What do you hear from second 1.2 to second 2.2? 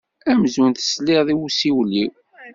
i usiwel-iw.